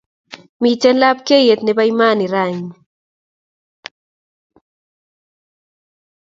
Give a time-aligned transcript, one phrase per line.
[0.61, 2.73] Miten lapkeiyet nebo Iman raini